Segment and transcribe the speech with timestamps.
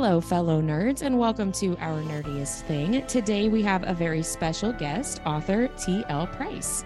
[0.00, 3.04] Hello, fellow nerds, and welcome to Our Nerdiest Thing.
[3.08, 6.28] Today we have a very special guest, author T.L.
[6.28, 6.84] Price.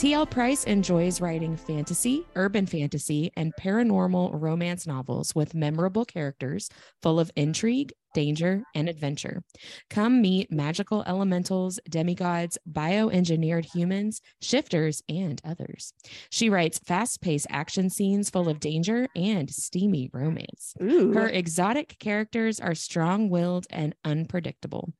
[0.00, 0.24] T.L.
[0.24, 6.70] Price enjoys writing fantasy, urban fantasy, and paranormal romance novels with memorable characters
[7.02, 9.42] full of intrigue, danger, and adventure.
[9.90, 15.92] Come meet magical elementals, demigods, bioengineered humans, shifters, and others.
[16.30, 20.72] She writes fast paced action scenes full of danger and steamy romance.
[20.82, 21.12] Ooh.
[21.12, 24.94] Her exotic characters are strong willed and unpredictable.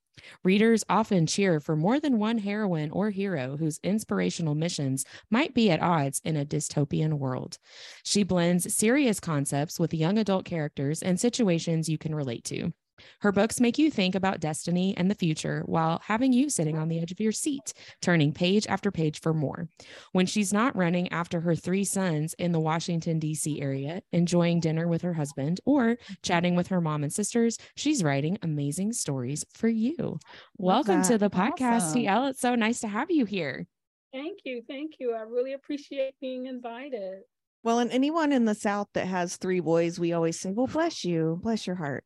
[0.44, 5.70] Readers often cheer for more than one heroine or hero whose inspirational missions might be
[5.70, 7.58] at odds in a dystopian world.
[8.02, 12.72] She blends serious concepts with young adult characters and situations you can relate to.
[13.20, 16.88] Her books make you think about destiny and the future while having you sitting on
[16.88, 19.68] the edge of your seat, turning page after page for more.
[20.12, 23.60] When she's not running after her three sons in the Washington, D.C.
[23.60, 28.38] area, enjoying dinner with her husband, or chatting with her mom and sisters, she's writing
[28.42, 30.18] amazing stories for you.
[30.58, 32.02] Welcome to the podcast, Awesome.
[32.02, 32.30] TL.
[32.30, 33.66] It's so nice to have you here.
[34.12, 34.62] Thank you.
[34.66, 35.14] Thank you.
[35.14, 37.20] I really appreciate being invited.
[37.62, 41.04] Well, and anyone in the South that has three boys, we always say, well, bless
[41.04, 42.04] you, bless your heart.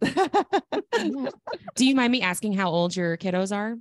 [1.77, 3.77] Do you mind me asking how old your kiddos are?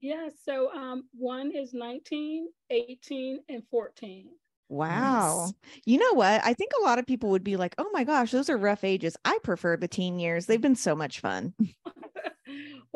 [0.00, 4.28] Yeah, so um, one is 19, 18, and 14.
[4.68, 5.50] wow.
[5.84, 6.42] You know what?
[6.44, 8.84] I think a lot of people would be like, oh my gosh, those are rough
[8.84, 9.16] ages.
[9.24, 10.46] I prefer the teen years.
[10.46, 11.54] They've been so much fun.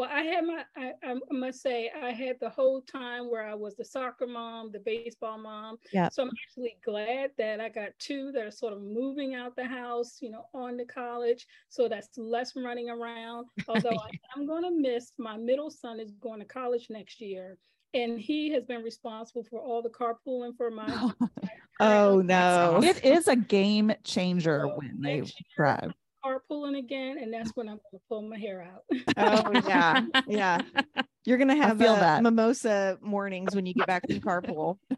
[0.01, 3.53] Well, I had my, I, I must say, I had the whole time where I
[3.53, 5.77] was the soccer mom, the baseball mom.
[5.93, 6.09] Yeah.
[6.09, 9.67] So I'm actually glad that I got two that are sort of moving out the
[9.67, 11.47] house, you know, on to college.
[11.69, 13.48] So that's less running around.
[13.69, 17.59] Although I, I'm going to miss my middle son is going to college next year.
[17.93, 21.12] And he has been responsible for all the carpooling for my.
[21.83, 22.81] Oh no.
[22.83, 25.93] it is a game changer So when they next year, drive.
[26.24, 28.84] Carpooling again, and that's when I'm going to pull my hair out.
[29.16, 30.04] Oh yeah.
[30.26, 30.60] Yeah.
[31.24, 32.22] You're gonna have feel uh, that.
[32.22, 34.78] mimosa mornings when you get back from carpool.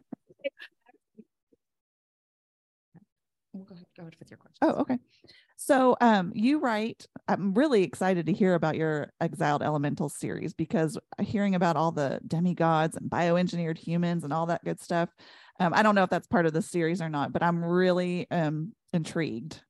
[3.53, 4.57] We'll go ahead, go ahead with your question.
[4.63, 4.97] Oh, okay.
[5.57, 10.97] So um you write, I'm really excited to hear about your Exiled Elemental series because
[11.21, 15.09] hearing about all the demigods and bioengineered humans and all that good stuff.
[15.59, 18.25] Um, I don't know if that's part of the series or not, but I'm really
[18.31, 19.61] um intrigued.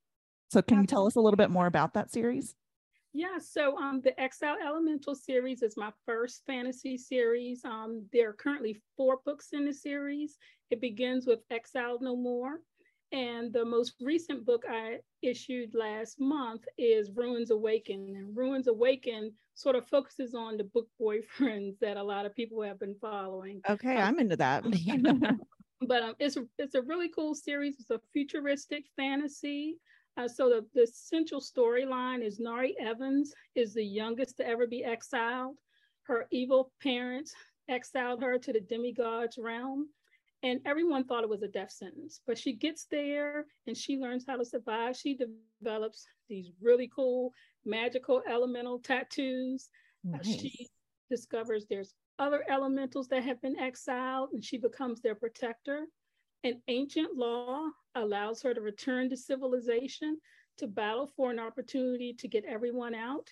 [0.53, 2.53] So can you tell us a little bit more about that series?
[3.11, 7.65] Yeah, so um, the Exiled Elemental series is my first fantasy series.
[7.65, 10.37] Um, there are currently four books in the series.
[10.69, 12.59] It begins with Exiled No More.
[13.11, 18.13] And the most recent book I issued last month is Runes Awaken.
[18.15, 22.61] And Runes Awaken sort of focuses on the book boyfriends that a lot of people
[22.61, 23.59] have been following.
[23.67, 24.65] Okay, I'm into that.
[25.87, 27.77] but um, it's a, it's a really cool series.
[27.79, 29.77] It's a futuristic fantasy.
[30.15, 34.83] Uh, so the, the central storyline is Nari Evans is the youngest to ever be
[34.83, 35.57] exiled.
[36.03, 37.33] Her evil parents
[37.69, 39.89] exiled her to the demigod's realm,
[40.43, 42.21] and everyone thought it was a death sentence.
[42.27, 44.95] But she gets there and she learns how to survive.
[44.97, 45.17] She
[45.61, 47.31] develops these really cool
[47.65, 49.69] magical elemental tattoos.
[50.13, 50.69] Uh, She
[51.09, 55.85] discovers there's other elementals that have been exiled, and she becomes their protector.
[56.43, 60.17] An ancient law allows her to return to civilization
[60.57, 63.27] to battle for an opportunity to get everyone out.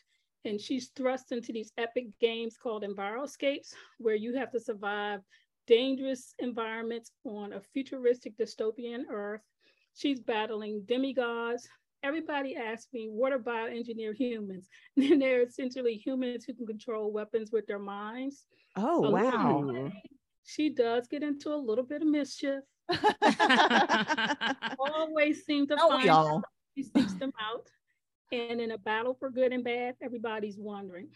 [0.45, 5.19] And she's thrust into these epic games called Enviroscapes, where you have to survive
[5.67, 9.41] dangerous environments on a futuristic dystopian Earth.
[9.93, 11.67] She's battling demigods.
[12.03, 14.67] Everybody asks me, what are bioengineered humans?
[14.97, 18.45] And they're essentially humans who can control weapons with their minds.
[18.75, 19.73] Oh Along wow.
[19.73, 20.03] way,
[20.43, 22.63] She does get into a little bit of mischief.
[24.79, 26.44] Always seem to Don't find we all?
[26.75, 27.68] she seeks them out.
[28.31, 31.09] And in a battle for good and bad, everybody's wondering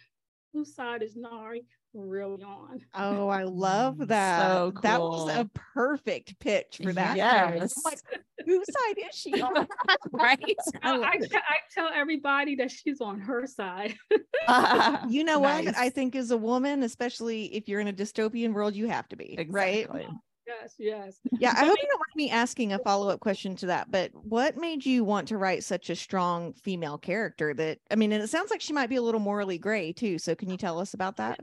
[0.56, 2.80] whose side is Nari really on?
[2.94, 4.40] Oh, I love mm, that.
[4.40, 7.18] So That was a perfect pitch for that.
[7.18, 7.74] Yes.
[7.78, 8.00] I'm like,
[8.46, 9.68] whose side is she on?
[10.12, 10.56] right?
[10.82, 13.96] I, I, I tell everybody that she's on her side.
[15.10, 18.76] you know what I think as a woman, especially if you're in a dystopian world,
[18.76, 19.90] you have to be right.
[20.48, 21.20] Yes, yes.
[21.40, 23.92] Yeah, I hope you don't mind me asking a follow up question to that.
[23.92, 27.54] But what made you want to write such a strong female character?
[27.54, 30.20] That I mean, and it sounds like she might be a little morally gray too.
[30.20, 31.40] So can you tell us about that?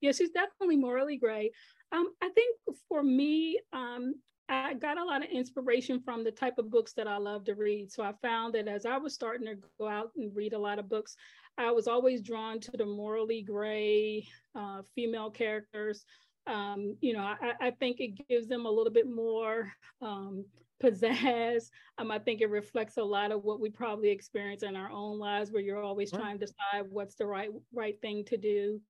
[0.00, 1.50] Yeah, she's definitely morally gray.
[1.92, 2.56] Um, I think
[2.88, 4.14] for me, um,
[4.48, 7.54] I got a lot of inspiration from the type of books that I love to
[7.54, 7.92] read.
[7.92, 10.78] So I found that as I was starting to go out and read a lot
[10.78, 11.16] of books,
[11.58, 16.04] I was always drawn to the morally gray uh, female characters.
[16.46, 20.44] Um, you know, I, I think it gives them a little bit more um,
[20.82, 21.70] pizzazz.
[21.98, 25.18] Um, I think it reflects a lot of what we probably experience in our own
[25.18, 26.20] lives, where you're always Right.
[26.20, 28.80] trying to decide what's the right right thing to do.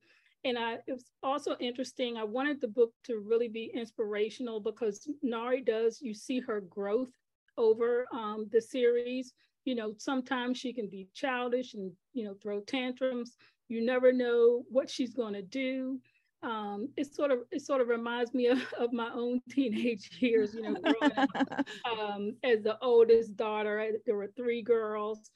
[0.44, 2.16] And I, it was also interesting.
[2.16, 6.00] I wanted the book to really be inspirational because Nari does.
[6.00, 7.10] You see her growth
[7.58, 9.34] over um, the series.
[9.64, 13.36] You know, sometimes she can be childish and you know throw tantrums.
[13.68, 16.00] You never know what she's going to do
[16.42, 20.54] um, it sort of it sort of reminds me of, of my own teenage years.
[20.54, 21.30] You know, growing up
[21.98, 25.30] um, as the oldest daughter, I- there were three girls,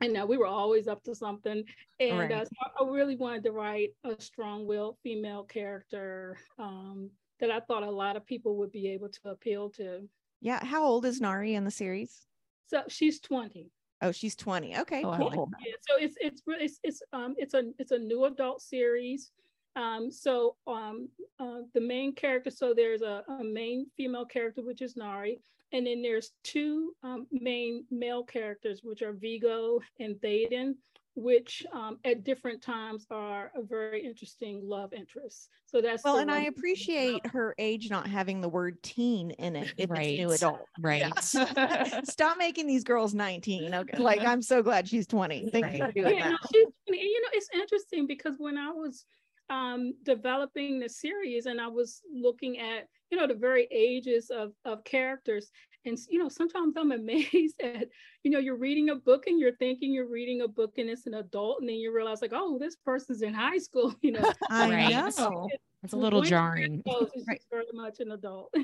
[0.00, 1.64] and uh, we were always up to something.
[2.00, 7.50] And uh, so I I really wanted to write a strong-willed female character um, that
[7.50, 10.08] I thought a lot of people would be able to appeal to.
[10.40, 10.64] yeah.
[10.64, 12.26] How old is Nari in the series?
[12.66, 13.70] So she's 20.
[14.00, 14.78] Oh, she's 20.
[14.78, 15.50] Okay, Oh, cool.
[15.64, 19.30] Yeah, so it's it's it's it's um it's a it's a new adult series.
[19.74, 21.08] Um, so um
[21.40, 25.40] uh, the main character, so there's a, a main female character which is Nari,
[25.72, 30.74] and then there's two um, main male characters which are Vigo and Thaden,
[31.14, 35.48] which um, at different times are a very interesting love interest.
[35.66, 39.72] So that's Well, and I appreciate her age not having the word teen in it
[39.76, 40.66] if it's new adult.
[40.78, 41.12] Right.
[42.04, 43.74] Stop making these girls 19.
[43.74, 43.98] Okay.
[43.98, 45.50] Like, I'm so glad she's 20.
[45.50, 46.30] Thank you for doing yeah, that.
[46.32, 49.04] no, she's, and, you know, it's interesting because when I was
[49.50, 54.52] um, developing the series and I was looking at, you know, the very ages of,
[54.64, 55.50] of characters,
[55.84, 57.88] and, you know, sometimes I'm amazed at,
[58.22, 61.06] you know, you're reading a book and you're thinking you're reading a book and it's
[61.06, 64.24] an adult, and then you realize, like, oh, this person's in high school, you know.
[64.50, 64.94] I Right.
[65.18, 65.52] know.
[65.82, 66.82] It's a little jarring.
[66.86, 67.42] She's Right.
[67.50, 68.54] very much an adult.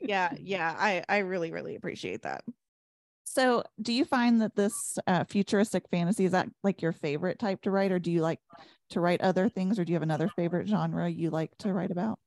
[0.00, 0.34] Yeah.
[0.38, 0.74] Yeah.
[0.78, 2.44] I, I really, really appreciate that.
[3.24, 7.62] So, do you find that this uh, futuristic fantasy is that like your favorite type
[7.62, 8.40] to write, or do you like
[8.92, 11.90] to write other things, or do you have another favorite genre you like to write
[11.90, 12.18] about?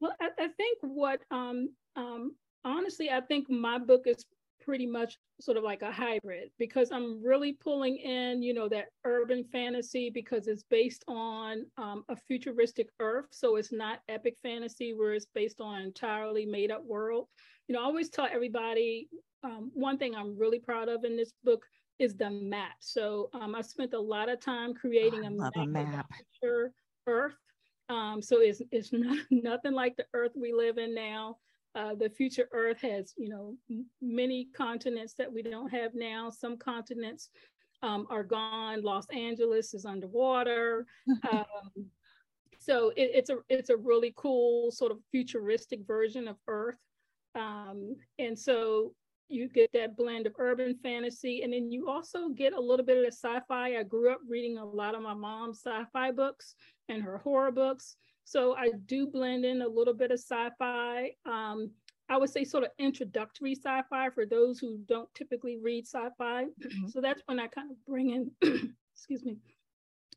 [0.00, 2.34] Well, I, I think what um um
[2.64, 4.24] honestly, I think my book is
[4.64, 8.86] pretty much sort of like a hybrid because I'm really pulling in, you know, that
[9.04, 13.26] urban fantasy because it's based on um, a futuristic Earth.
[13.30, 17.26] So it's not epic fantasy where it's based on an entirely made up world.
[17.72, 19.08] You know, I always tell everybody
[19.42, 21.64] um, one thing I'm really proud of in this book
[21.98, 22.74] is the map.
[22.80, 25.66] So um, I spent a lot of time creating I a a map, of the
[25.68, 26.06] map.
[26.38, 26.72] future
[27.06, 27.32] Earth.
[27.88, 31.38] Um, so it's it's not nothing like the Earth we live in now.
[31.74, 33.56] Uh, the future Earth has, you know,
[34.02, 36.28] many continents that we don't have now.
[36.28, 37.30] Some continents
[37.82, 38.82] um, are gone.
[38.82, 40.84] Los Angeles is underwater.
[41.32, 41.46] um,
[42.58, 46.76] so it, it's a it's a really cool sort of futuristic version of Earth.
[47.34, 48.94] Um, and so
[49.28, 52.98] you get that blend of urban fantasy, and then you also get a little bit
[52.98, 53.78] of the sci-fi.
[53.78, 56.54] I grew up reading a lot of my mom's sci-fi books
[56.88, 57.96] and her horror books.
[58.24, 61.12] So I do blend in a little bit of sci-fi.
[61.24, 61.70] Um,
[62.08, 66.44] I would say sort of introductory sci-fi for those who don't typically read sci-fi.
[66.44, 66.90] Mhm.
[66.90, 68.30] So that's when I kind of bring in,
[68.94, 69.38] excuse me,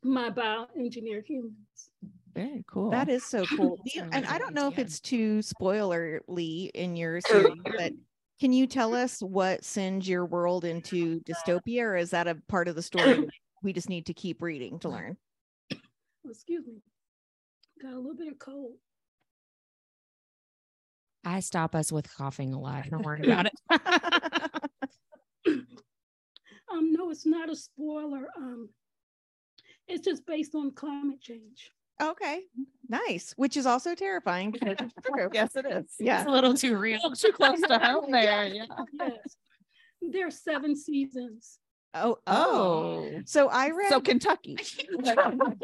[0.02, 1.90] my bioengineered humans.
[2.36, 2.90] Very cool.
[2.90, 3.80] That is so cool.
[3.84, 7.92] You- and I don't know if it's too spoilerly in your series, but
[8.38, 12.68] can you tell us what sends your world into dystopia, or is that a part
[12.68, 13.26] of the story
[13.62, 15.16] we just need to keep reading to learn?
[15.72, 15.78] Oh,
[16.28, 16.82] excuse me,
[17.80, 18.74] got a little bit of cold.
[21.24, 22.88] I stop us with coughing a lot.
[22.90, 23.54] Don't worry about it.
[26.68, 28.28] Um, no, it's not a spoiler.
[28.36, 28.70] Um,
[29.88, 31.70] it's just based on climate change.
[32.02, 32.42] Okay,
[32.88, 33.32] nice.
[33.36, 35.28] Which is also terrifying because it's true.
[35.32, 35.84] yes, it is.
[35.98, 36.20] Yeah.
[36.20, 37.00] It's a little too real.
[37.14, 38.44] too close to home there.
[38.46, 38.64] Yeah.
[38.92, 39.36] Yes,
[40.02, 41.58] there are seven seasons.
[41.94, 43.08] Oh, oh.
[43.24, 43.88] So I read.
[43.88, 44.58] So Kentucky.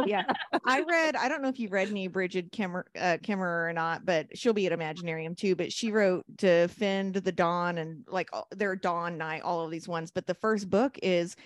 [0.06, 0.22] yeah,
[0.64, 1.14] I read.
[1.14, 4.54] I don't know if you read any Brigid Kimmer, uh, Kemmerer or not, but she'll
[4.54, 5.54] be at Imaginarium too.
[5.54, 9.86] But she wrote Defend the Dawn and like all- their Dawn Night, all of these
[9.86, 10.10] ones.
[10.10, 11.36] But the first book is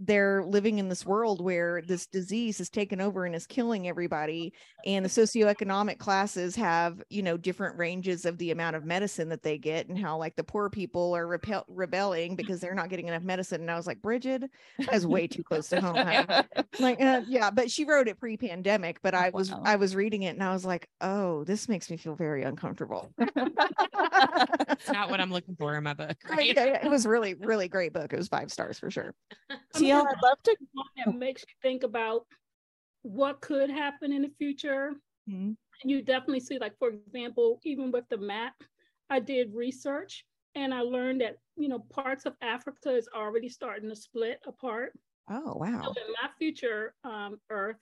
[0.00, 4.52] they're living in this world where this disease has taken over and is killing everybody
[4.84, 9.42] and the socioeconomic classes have you know different ranges of the amount of medicine that
[9.42, 13.06] they get and how like the poor people are repel- rebelling because they're not getting
[13.08, 14.42] enough medicine and i was like bridget
[14.78, 16.26] that is way too close to home honey."
[16.80, 19.62] like uh, yeah but she wrote it pre-pandemic but i was Wow.
[19.64, 23.12] i was reading it and i was like oh this makes me feel very uncomfortable
[24.76, 26.16] It's not what I'm looking for in my book.
[26.28, 26.54] Yeah, Right?
[26.54, 29.14] yeah, it was really really great book it was five stars for sure
[29.84, 30.56] TL, I'd love to.
[30.96, 32.26] that makes you think about
[33.02, 34.94] what could happen in the future.
[35.28, 35.56] Mhm.
[35.82, 38.54] And you definitely see, like, for example, even with the map,
[39.10, 40.24] I did research
[40.54, 44.98] and I learned that, you know, parts of Africa is already starting to split apart.
[45.28, 47.78] oh So wow in my future um, Earth,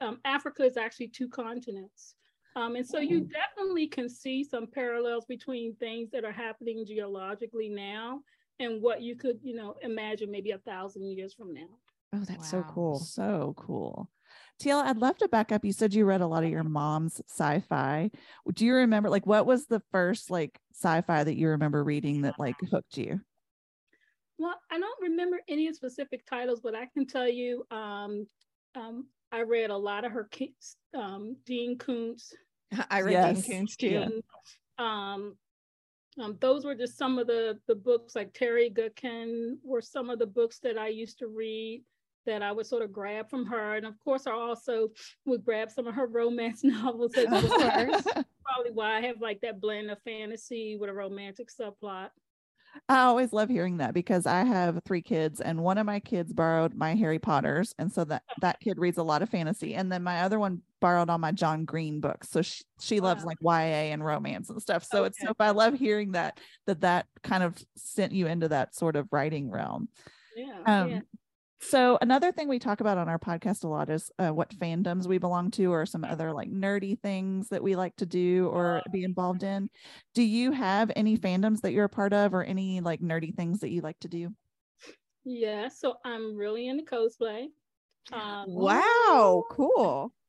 [0.00, 2.16] um, Africa is actually two continents.
[2.56, 7.68] Um, and so you definitely can see some parallels between things that are happening geologically
[7.68, 8.22] now
[8.60, 11.66] and what you could, you know, imagine maybe a thousand years from now.
[12.12, 12.98] Oh, that's so cool.
[12.98, 14.10] So cool.
[14.60, 15.64] TL, I'd love to back up.
[15.64, 18.10] You said you read a lot of your mom's sci-fi.
[18.52, 22.38] Do you remember like what was the first like sci-fi that you remember reading that
[22.38, 23.20] like hooked you?
[24.38, 28.26] Well, I don't remember any specific titles, but I can tell you, um,
[28.74, 30.54] um, I read a lot of her ki-
[30.94, 32.34] um, Dean Koontz.
[32.90, 33.46] I read Yes.
[33.46, 34.02] Dean Koontz too.
[34.04, 34.22] And,
[34.78, 35.36] um,
[36.18, 40.18] um, those were just some of the the books like Terry Goodkind were some of
[40.18, 41.84] the books that I used to read
[42.26, 43.76] that I would sort of grab from her.
[43.76, 44.88] And of course, I also
[45.24, 48.02] would grab some of her romance novels as well.
[48.44, 52.10] Probably why I have like that blend of fantasy with a romantic subplot.
[52.88, 56.32] I always love hearing that because I have three kids and one of my kids
[56.32, 59.90] borrowed my Harry Potters and so that that kid reads a lot of fantasy and
[59.92, 63.38] then my other one borrowed all my John Green books so she, she loves like
[63.40, 67.42] YA and romance and stuff so it's so I love hearing that that that kind
[67.42, 69.88] of sent you into that sort of writing realm
[70.36, 70.62] Yeah.
[70.66, 71.00] um yeah.
[71.60, 75.06] So another thing we talk about on our podcast a lot is uh, what fandoms
[75.06, 78.82] we belong to or some other like nerdy things that we like to do or
[78.92, 79.68] be involved in
[80.14, 83.60] do you have any fandoms that you're a part of or any like nerdy things
[83.60, 84.30] that you like to do
[85.24, 87.46] Yeah, so I'm really into cosplay.
[88.12, 90.12] Um, Wow, cool.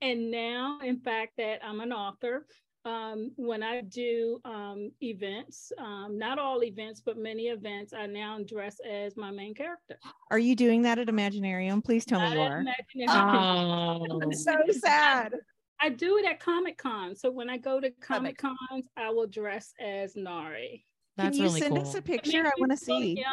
[0.00, 2.46] And now, in fact, that I'm an author,
[2.84, 8.38] um, when I do um, events, um, not all events, but many events, I now
[8.46, 9.98] dress as my main character.
[10.30, 11.84] Are you doing that at Imaginarium?
[11.84, 12.60] Please tell me Not you at are.
[12.60, 13.08] Imaginary.
[13.10, 15.34] Oh, so sad.
[15.80, 17.14] I do it at Comic Con.
[17.14, 20.84] So when I go to Comic Cons, I will dress as Nari.
[21.16, 21.86] that's Can you really send cool.
[21.86, 22.40] us a picture?
[22.40, 23.24] I makes want to look see.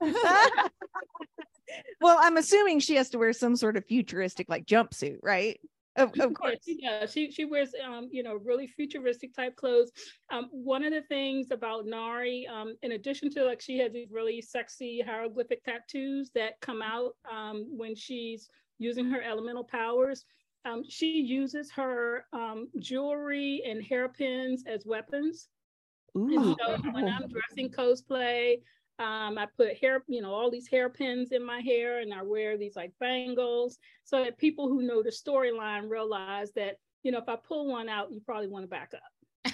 [2.00, 5.60] well, I'm assuming she has to wear some sort of futuristic like jumpsuit, right?
[5.98, 6.58] Of, of Yeah, course.
[6.64, 7.12] she does.
[7.12, 9.92] She she wears um, you know, really futuristic type clothes.
[10.30, 14.10] Um, one of the things about Nari, um, in addition to like she has these
[14.10, 20.24] really sexy hieroglyphic tattoos that come out um when she's using her elemental powers.
[20.64, 25.48] Um, she uses her um jewelry and hairpins as weapons.
[26.32, 26.56] And Ooh.
[26.58, 28.62] so when I'm dressing cosplay,
[28.98, 32.56] um, I put hair, you know, all these hairpins in my hair and I wear
[32.58, 37.28] these like bangles so that people who know the storyline realize that, you know, if
[37.28, 39.00] I pull one out, you probably want to back up.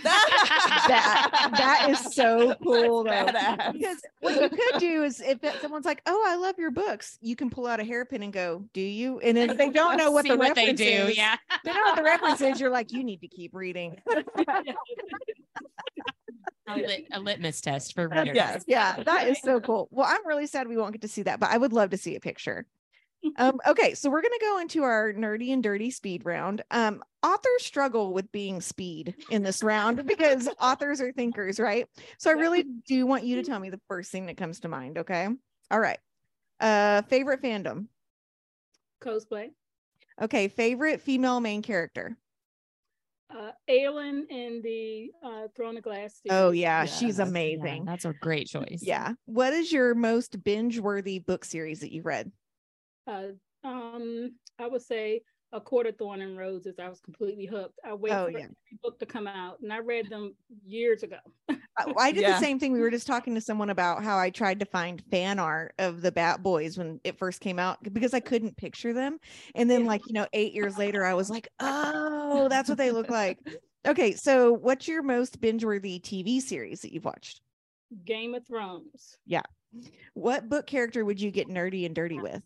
[0.02, 3.26] that that is so cool though.
[3.72, 7.36] Because what you could do is if someone's like, "Oh, I love your books," you
[7.36, 10.10] can pull out a hairpin and go, "Do you?" And then if they don't know
[10.10, 10.84] what See the what they reference do.
[11.10, 11.36] is, Yeah.
[11.64, 12.60] they don't know what the reference is.
[12.60, 14.00] You're like, you need to keep reading.
[16.66, 18.34] a, lit- a litmus test for readers.
[18.34, 19.88] yes yeah, that is so cool.
[19.90, 21.96] Well, I'm really sad we won't get to see that, but I would love to
[21.96, 22.66] see a picture.
[23.36, 26.62] Um, okay, so we're gonna go into our nerdy and dirty speed round.
[26.70, 31.86] Um, authors struggle with being speed in this round because authors are thinkers, right?
[32.18, 34.68] So I really do want you to tell me the first thing that comes to
[34.68, 34.98] mind.
[34.98, 35.28] Okay.
[35.70, 35.98] All right.
[36.60, 37.86] Uh, favorite fandom.
[39.02, 39.50] Cosplay.
[40.20, 42.16] Okay, favorite female main character.
[43.30, 46.20] Uh, Aelin in the uh, Throne of Glass.
[46.30, 46.60] Oh series.
[46.60, 47.84] yeah, she's Yes, Yeah, amazing.
[47.84, 48.80] that's a great choice.
[48.82, 49.14] Yeah.
[49.24, 52.30] What is your most binge-worthy book series that you've read?
[53.06, 53.28] Uh,
[53.64, 56.76] um, I would say A Court of Thorns and Roses.
[56.78, 57.78] I was completely hooked.
[57.84, 58.44] I waited Oh, for yeah.
[58.44, 61.16] every book to come out, and I read them years ago.
[61.76, 62.32] Uh, I, I did Yeah.
[62.32, 62.72] the same thing.
[62.72, 66.02] We were just talking to someone about how I tried to find fan art of
[66.02, 69.18] the Bat Boys when it first came out because I couldn't picture them.
[69.54, 72.90] And then, like, you know, eight years later, I was like, oh, that's what they
[72.90, 73.38] look like.
[73.86, 74.12] Okay.
[74.12, 77.42] So, what's your most binge worthy TV series that you've watched?
[78.02, 79.18] Game of Thrones.
[79.26, 79.42] Yeah.
[80.14, 82.42] What book character would you get nerdy and dirty with?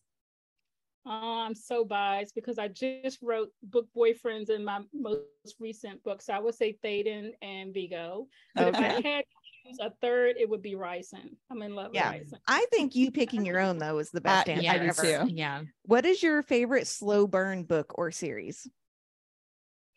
[1.10, 5.22] Oh, I'm so biased because I just wrote book boyfriends in my most
[5.58, 6.20] recent book.
[6.20, 8.28] So I would say Thaden and Vigo.
[8.54, 11.34] But if I had to choose a third, it would be Rhysand.
[11.50, 12.12] I'm in love Yeah.
[12.12, 12.40] with Rhysand.
[12.46, 15.26] I think you picking your own, though, is the best Uh, answer Yeah, ever.
[15.26, 15.32] too.
[15.32, 15.62] Yeah.
[15.86, 18.68] What is your favorite slow burn book or series?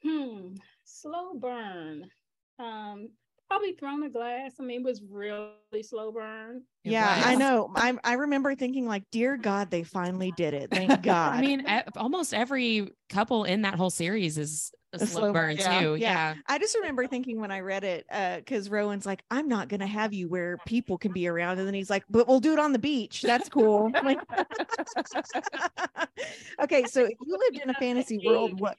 [0.04, 0.56] Hmm.
[0.86, 2.10] Slow burn.
[2.58, 3.10] Um,
[3.48, 4.54] probably Throne of Glass.
[4.62, 6.64] I mean, it was really slow burn.
[6.84, 7.72] It yeah, I know.
[7.76, 10.72] I I remember thinking like, "Dear God, they finally did it!
[10.72, 15.22] Thank God." I mean, almost every couple in that whole series is a, A slow,
[15.22, 15.80] slow burn burn, yeah.
[15.80, 15.96] too.
[15.96, 16.34] Yeah.
[16.34, 16.36] Yeah.
[16.48, 19.88] I just remember thinking when I read it, uh, because Rowan's like, "I'm not gonna
[19.88, 22.60] have you where people can be around," and then he's like, "But we'll do it
[22.60, 23.22] on the beach.
[23.22, 24.20] That's cool." I'm like-
[26.62, 28.76] okay, so if you lived in a fantasy world, what?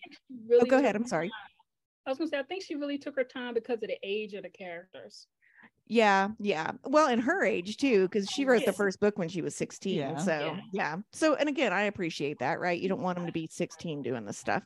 [0.48, 0.96] Really Oh, go ahead.
[0.96, 1.30] I'm sorry.
[2.04, 4.34] I was gonna say, I think she really took her time because of the age
[4.34, 5.28] of the characters.
[5.86, 6.72] Yeah, yeah.
[6.84, 9.94] Well, in her age too, because she wrote the first book when she was 16.
[9.96, 10.16] Yeah.
[10.16, 10.60] So Yeah.
[10.72, 10.96] yeah.
[11.12, 12.80] So and again, I appreciate that, right?
[12.80, 14.64] You don't want them to be 16 doing this stuff.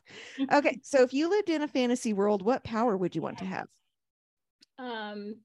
[0.51, 0.79] Okay.
[0.83, 3.67] So if you lived in a fantasy world, what power would you want to have?
[4.77, 5.41] Um,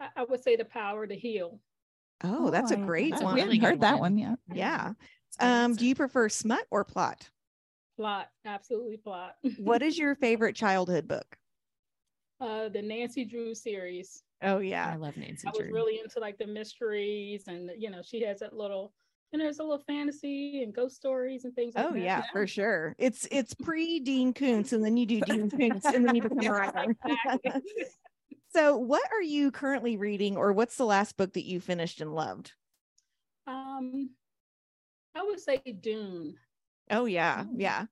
[0.00, 1.60] I, I would say the power to heal.
[2.22, 3.34] Oh, that's a great that's one.
[3.34, 4.00] We really haven't heard good that one.
[4.00, 4.38] one yet.
[4.52, 4.92] Yeah.
[5.28, 7.30] It's a good Um, do you prefer smut or plot?
[7.96, 9.36] Plot, absolutely plot.
[9.56, 11.38] What is your favorite childhood book?
[12.40, 14.22] Uh the Nancy Drew series?
[14.42, 14.90] Oh yeah.
[14.92, 15.60] I love Nancy Drew.
[15.60, 18.92] I was really into like the mysteries and you know she has that little
[19.32, 22.00] and there's a little fantasy and ghost stories and things like Oh that.
[22.00, 22.94] yeah, for sure.
[22.98, 26.46] It's it's pre Dean Koontz, and then you do Dean Koontz, and then you become
[26.46, 26.96] a writer.
[28.50, 32.14] So, what are you currently reading, or what's the last book that you finished and
[32.14, 32.52] loved?
[33.46, 34.10] um
[35.14, 36.36] I would say Dune.
[36.90, 37.86] Oh yeah, yeah.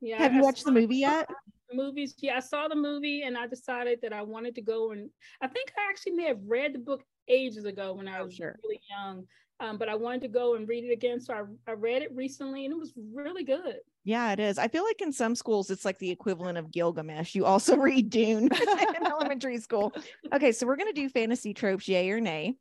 [0.00, 0.18] Yeah.
[0.18, 1.28] Have you watched the movie yet?
[1.74, 5.10] Movies yeah i saw the movie and i decided that i wanted to go and
[5.40, 8.34] i think i actually may have read the book ages ago when i Oh, was
[8.34, 8.58] sure.
[8.64, 9.24] really young
[9.60, 12.14] um, but i wanted to go and read it again so I, I read it
[12.14, 14.58] recently and it was really good Yeah, it is.
[14.58, 17.36] I feel like in some schools it's like the equivalent of Gilgamesh.
[17.36, 18.48] You also read Dune
[18.98, 19.92] in elementary school.
[20.34, 22.56] Okay, so we're gonna do fantasy tropes, yay or nay.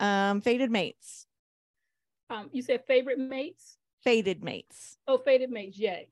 [0.00, 1.26] Um, fated mates,
[2.30, 6.08] um, you said favorite mates Faded mates, oh faded mates yay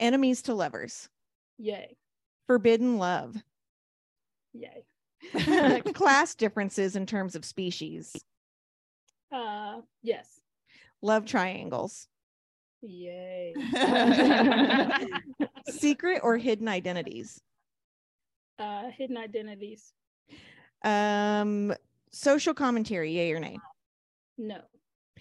[0.00, 1.08] enemies to lovers,
[1.62, 1.96] yay.
[2.48, 3.36] Forbidden love,
[4.52, 4.84] yay.
[5.94, 8.14] Class differences in terms of species,
[9.32, 10.28] uh yes.
[11.00, 12.08] Love triangles,
[12.82, 13.54] yay.
[15.68, 17.40] Secret or hidden identities,
[18.58, 19.92] uh hidden identities.
[20.84, 21.72] Um,
[22.10, 23.56] social commentary, yay or nay,
[24.36, 24.58] no.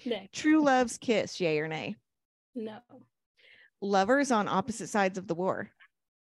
[0.03, 0.29] Nay.
[0.33, 1.95] True love's kiss, yay or nay,
[2.55, 2.79] no.
[3.81, 5.69] Lovers on opposite sides of the war,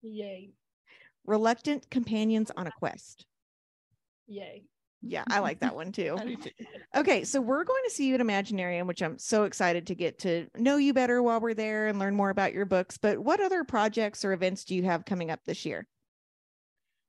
[0.04, 0.52] yay
[1.26, 3.26] reluctant companions on a quest.
[4.28, 4.64] yay
[5.02, 6.18] Yeah, I like that one too.
[6.96, 10.20] Okay, so we're going to see you at Imaginarium, which I'm so excited to get
[10.20, 12.98] to know you better while we're there and learn more about your books.
[12.98, 15.88] But what other projects or events do you have coming up this year?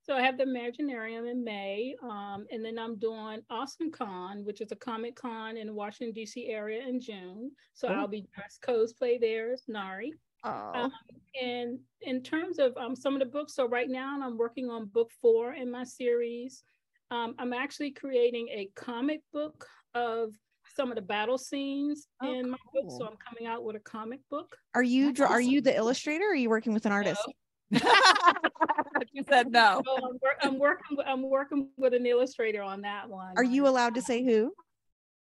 [0.02, 4.60] So I have the Imaginarium in May, um, and then I'm doing Awesome Con, which
[4.60, 6.48] is a Comic Con in the Washington D.C.
[6.48, 7.50] area in June.
[7.72, 7.92] So Oh.
[7.94, 10.12] I'll be dressed cosplay there as Nari.
[10.44, 10.92] Oh, Um,
[11.40, 14.86] and in terms of um, some of the books, so right now I'm working on
[14.86, 16.62] book four in my series.
[17.10, 20.34] Um, I'm actually creating a comic book of
[20.76, 22.84] some of the battle scenes Oh, in my book.
[22.98, 23.06] So.
[23.06, 24.56] I'm coming out with a comic book.
[24.74, 26.24] are you That's are you the illustrator?
[26.24, 27.20] Or are you working with an artist?
[27.70, 29.82] you said no.
[29.84, 30.96] So I'm, wor- I'm working.
[30.96, 33.34] with- I'm working with an illustrator on that one.
[33.36, 34.52] Are you allowed to say who?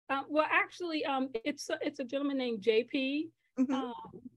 [0.10, 3.30] Uh, well, actually, um, it's a, it's a gentleman named JP.
[3.60, 3.74] Mhm.
[3.74, 3.94] Um,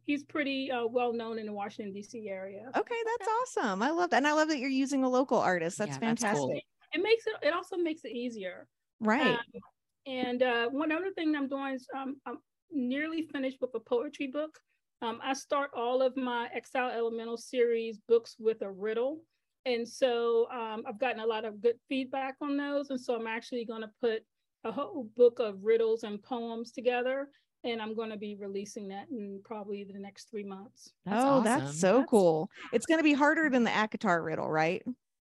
[0.09, 2.29] he's pretty uh, well known in the Washington D.C.
[2.29, 2.65] area.
[2.75, 3.83] Okay, that's awesome.
[3.83, 5.79] I love that, and I love that you're using a local artist.
[5.79, 6.41] That's Yeah, that's fantastic.
[6.41, 6.61] cool.
[6.93, 7.35] It makes it.
[7.43, 8.67] It also makes it easier.
[9.01, 9.37] Right.
[9.37, 9.63] Um,
[10.07, 12.39] and uh, one other thing I'm doing is um, I'm
[12.73, 14.59] nearly finished with a poetry book.
[15.03, 19.21] Um, I start all of my Exiled Elemental series books with a riddle.
[19.67, 22.89] And so um, I've gotten a lot of good feedback on those.
[22.89, 24.23] And so I'm actually going to put
[24.65, 27.29] a whole book of riddles and poems together.
[27.65, 30.93] And I'm going to be releasing that in probably the next three months.
[31.05, 31.45] That's oh, awesome.
[31.45, 32.51] that's so That's- cool.
[32.73, 34.83] It's going to be harder than the ACOTAR riddle, right?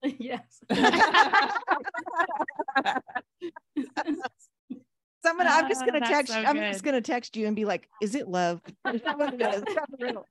[0.18, 0.60] yes.
[5.24, 6.32] Someone, I'm just gonna ah, that's text.
[6.32, 8.62] so I'm just gonna text you and be like, "Is it love?"
[8.92, 9.56] Is that what it is?
[9.56, 10.24] Is that the riddle?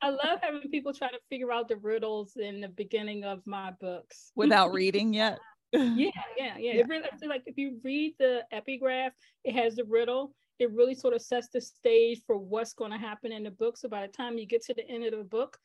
[0.00, 3.72] I love having people try to figure out the riddles in the beginning of my
[3.80, 4.30] books.
[4.36, 5.40] Without reading yet.
[5.72, 6.54] yeah, yeah, yeah.
[6.56, 6.72] Yeah.
[6.74, 9.12] It really like if you read the epigraph,
[9.44, 10.34] it has the riddle.
[10.58, 13.76] It really sort of sets the stage for what's going to happen in the book.
[13.76, 15.58] So by the time you get to the end of the book,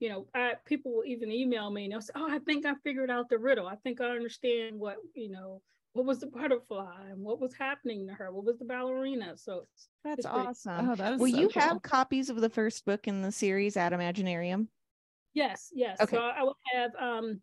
[0.00, 2.74] you know, I, people will even email me and they'll say, "Oh, I think I
[2.84, 3.66] figured out the riddle.
[3.66, 5.62] I think I understand what you know.
[5.94, 8.32] What was the butterfly and what was happening to her?
[8.32, 10.90] What was the ballerina?" So it's, That's It's pretty- awesome.
[10.90, 11.62] Oh, that is Will so you cool.
[11.62, 14.66] have copies of the first book in the series at Imaginarium?
[15.32, 16.00] yes, yes.
[16.02, 16.16] Okay.
[16.16, 17.40] So I will have um,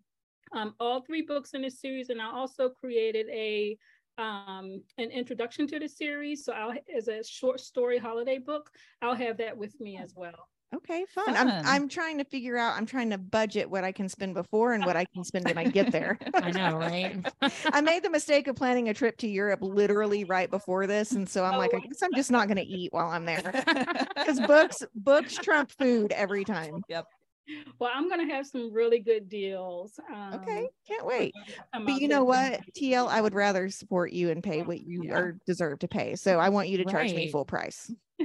[0.53, 3.77] um, all three books in this series, and I also created a
[4.21, 6.45] um, an introduction to the series.
[6.45, 8.69] So I'll as a short story holiday book.
[9.01, 10.47] I'll have that with me as well.
[10.73, 11.35] Okay, fun.
[11.35, 12.77] I'm I'm trying to figure out.
[12.77, 15.57] I'm trying to budget what I can spend before and what I can spend when
[15.57, 16.17] I get there.
[16.41, 17.17] I know, right?
[17.73, 21.27] I made the mistake of planning a trip to Europe literally right before this, and
[21.27, 23.51] so I'm Oh, like, I guess I'm just not going to eat while I'm there
[24.15, 26.83] because books books trump food every time.
[26.87, 27.07] Yep.
[27.79, 29.99] Well, I'm gonna have some really good deals.
[30.11, 31.35] Um, Okay, can't wait.
[31.85, 35.15] But you know what, TL, I would rather support you and pay what you Yeah.
[35.15, 36.15] are deserve to pay.
[36.15, 37.91] So I want you to charge me full price.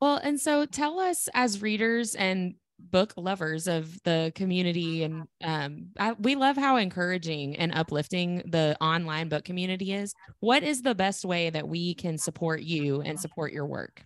[0.00, 5.92] Well, and so tell us as readers and book lovers of the community and um,
[5.98, 10.94] I, we love how encouraging and uplifting the online book community is what is the
[10.94, 14.05] best way that we can support you and support your work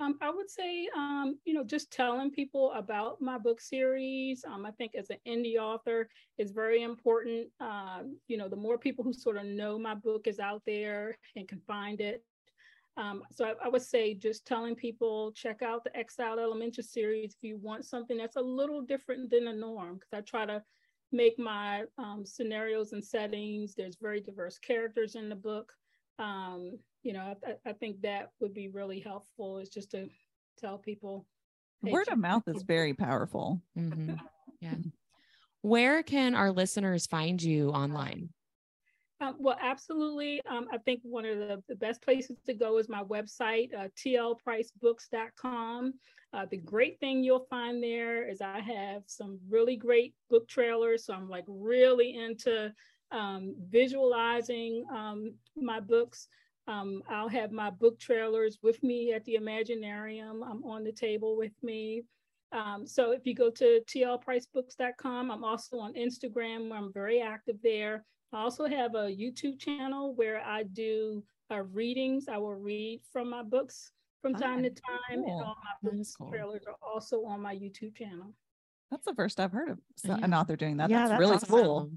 [0.00, 4.44] um, I would say, um, you know, just telling people about my book series.
[4.44, 7.48] Um, I think as an indie author, is very important.
[7.60, 11.16] Um, you know, the more people who sort of know my book is out there
[11.36, 12.24] and can find it.
[12.96, 17.34] Um, so I, I, would say just telling people check out the Exiled Elemental series
[17.34, 19.94] if you want something that's a little different than the norm.
[19.94, 20.62] Because I try to
[21.10, 23.74] make my um, scenarios and settings.
[23.74, 25.72] There's very diverse characters in the book.
[26.18, 30.08] Um, you know, I, I, think that would be really helpful is just to
[30.58, 31.26] tell people.
[31.84, 33.60] Hey, Word of mouth is very powerful.
[33.78, 34.14] Mm-hmm.
[34.60, 34.76] Yeah.
[35.60, 38.30] Where can our listeners find you online?
[39.20, 40.40] Um, well, absolutely.
[40.46, 43.88] Um, I think one of the, the, best places to go is my website, uh,
[43.96, 45.94] tlpricebooks.com.
[46.32, 51.06] Uh, the great thing you'll find there is I have some really great book trailers.
[51.06, 52.72] So I'm like really into
[53.14, 56.28] um, visualizing um, my books.
[56.66, 60.40] Um, I'll have my book trailers with me at the Imaginarium.
[60.48, 62.04] I'm on the table with me.
[62.52, 67.56] Um, so if you go to tlpricebooks.com, I'm also on Instagram where I'm very active
[67.62, 68.04] there.
[68.32, 72.26] I also have a YouTube channel where I do uh, readings.
[72.28, 75.24] I will read from my books from time to time, cool.
[75.24, 76.30] and all my books cool.
[76.30, 78.34] trailers are also on my YouTube channel.
[78.90, 80.16] That's the first I've heard of yeah.
[80.22, 80.88] an author doing that.
[80.88, 81.48] Yeah, that's, that's really awesome.
[81.48, 81.90] cool.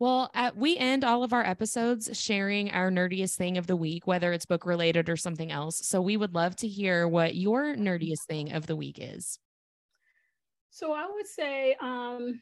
[0.00, 4.06] Well, at, we end all of our episodes sharing our nerdiest thing of the week,
[4.06, 5.86] whether it's book related or something else.
[5.86, 9.38] So we would love to hear what your nerdiest thing of the week is.
[10.70, 12.40] So I would say, um,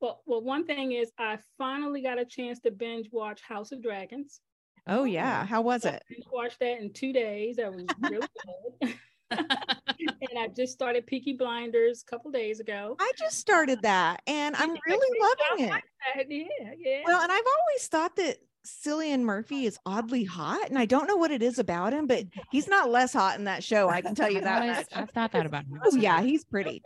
[0.00, 3.82] well, well, one thing is I finally got a chance to binge watch House of
[3.82, 4.40] Dragons.
[4.86, 6.04] Oh yeah, how was it?
[6.08, 7.56] I watched that in two days.
[7.56, 8.28] That was really
[8.80, 8.94] good.
[9.30, 12.96] and I just started Peaky Blinders a couple days ago.
[12.98, 15.82] I just started that and I'm really loving it.
[16.28, 17.00] Yeah, yeah.
[17.06, 21.16] Well, and I've always thought that Cillian Murphy is oddly hot, and I don't know
[21.16, 23.88] what it is about him, but he's not less hot in that show.
[23.88, 24.86] I can tell you that.
[24.94, 25.80] I've thought that about him.
[25.84, 26.82] Oh yeah, he's pretty.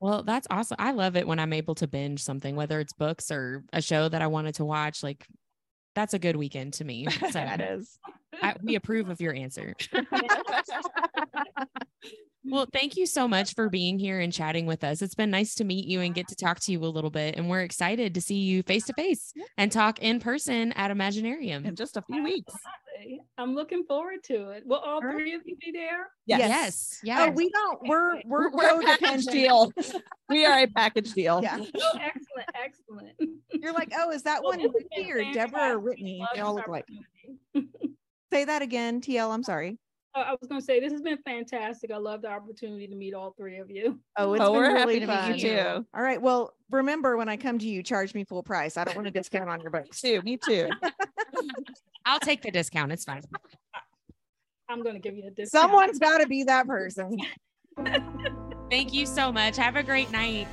[0.00, 0.76] Well, that's awesome.
[0.78, 4.08] I love it when I'm able to binge something, whether it's books or a show
[4.08, 5.02] that I wanted to watch.
[5.02, 5.26] Like
[5.94, 7.06] that's a good weekend to me.
[7.24, 7.98] So that is.
[8.42, 9.74] I, we approve of your answer.
[12.44, 15.02] well, thank you so much for being here and chatting with us.
[15.02, 17.36] It's been nice to meet you and get to talk to you a little bit.
[17.36, 21.64] And we're excited to see you face to face and talk in person at Imaginarium
[21.64, 22.54] in just a few weeks.
[23.38, 24.64] I'm looking forward to it.
[24.66, 26.08] Will all three of you be there?
[26.26, 26.40] Yes.
[26.40, 26.98] Yes.
[26.98, 27.28] Oh, yes.
[27.28, 27.78] Oh, we don't.
[27.86, 29.72] We're we're, we're a package deal.
[30.28, 31.40] we are a package deal.
[31.42, 31.58] Yeah.
[31.58, 32.48] Oh, excellent.
[32.54, 33.40] Excellent.
[33.52, 36.24] You're like, oh, is that well, one Whitney or Deborah or Whitney?
[36.34, 36.86] They all look like.
[38.32, 39.30] Say that again, TL.
[39.30, 39.78] I'm sorry.
[40.16, 41.90] Oh, I was going to say this has been fantastic.
[41.90, 43.98] I love the opportunity to meet all three of you.
[44.16, 45.28] Oh, it's oh, been we're really happy fun.
[45.28, 45.86] to meet you too.
[45.92, 46.22] All right.
[46.22, 48.76] Well, remember when I come to you, charge me full price.
[48.76, 50.00] I don't want a discount on your books.
[50.00, 50.22] Too.
[50.22, 50.68] Me too.
[52.06, 52.92] I'll take the discount.
[52.92, 53.22] It's fine.
[54.68, 55.62] I'm going to give you a discount.
[55.62, 57.18] Someone's got to be that person.
[58.70, 59.56] Thank you so much.
[59.56, 60.48] Have a great night.